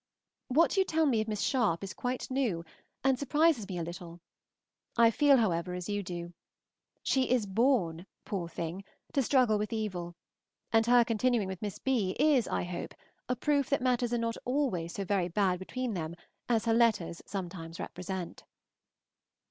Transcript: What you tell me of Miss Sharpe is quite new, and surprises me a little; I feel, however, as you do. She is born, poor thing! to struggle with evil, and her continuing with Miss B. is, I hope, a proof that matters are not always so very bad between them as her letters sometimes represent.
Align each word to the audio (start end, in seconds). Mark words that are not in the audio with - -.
What 0.47 0.77
you 0.77 0.83
tell 0.83 1.05
me 1.05 1.21
of 1.21 1.27
Miss 1.27 1.41
Sharpe 1.41 1.83
is 1.83 1.93
quite 1.93 2.31
new, 2.31 2.65
and 3.03 3.19
surprises 3.19 3.67
me 3.69 3.77
a 3.77 3.83
little; 3.83 4.19
I 4.97 5.11
feel, 5.11 5.37
however, 5.37 5.75
as 5.75 5.89
you 5.89 6.01
do. 6.01 6.33
She 7.03 7.29
is 7.29 7.45
born, 7.45 8.07
poor 8.25 8.49
thing! 8.49 8.83
to 9.13 9.21
struggle 9.21 9.59
with 9.59 9.71
evil, 9.71 10.15
and 10.73 10.87
her 10.87 11.05
continuing 11.05 11.47
with 11.47 11.61
Miss 11.61 11.77
B. 11.77 12.15
is, 12.19 12.47
I 12.47 12.63
hope, 12.63 12.95
a 13.29 13.35
proof 13.35 13.69
that 13.69 13.83
matters 13.83 14.11
are 14.11 14.17
not 14.17 14.37
always 14.43 14.95
so 14.95 15.05
very 15.05 15.27
bad 15.27 15.59
between 15.59 15.93
them 15.93 16.15
as 16.49 16.65
her 16.65 16.73
letters 16.73 17.21
sometimes 17.27 17.79
represent. 17.79 18.43